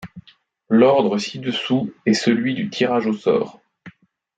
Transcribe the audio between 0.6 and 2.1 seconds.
L'ordre ci-dessous